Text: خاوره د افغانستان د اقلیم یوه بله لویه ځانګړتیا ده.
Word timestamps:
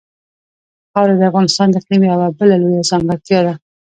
خاوره 0.91 1.15
د 1.17 1.21
افغانستان 1.31 1.67
د 1.69 1.75
اقلیم 1.81 2.01
یوه 2.11 2.27
بله 2.39 2.55
لویه 2.63 2.87
ځانګړتیا 2.89 3.39
ده. 3.45 3.53